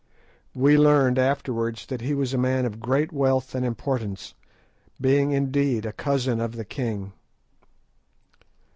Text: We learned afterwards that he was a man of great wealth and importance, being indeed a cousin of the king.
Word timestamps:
We 0.55 0.79
learned 0.79 1.19
afterwards 1.19 1.85
that 1.85 2.01
he 2.01 2.15
was 2.15 2.33
a 2.33 2.37
man 2.39 2.65
of 2.65 2.79
great 2.79 3.11
wealth 3.11 3.53
and 3.53 3.63
importance, 3.63 4.33
being 4.99 5.29
indeed 5.29 5.85
a 5.85 5.93
cousin 5.93 6.41
of 6.41 6.53
the 6.55 6.65
king. 6.65 7.13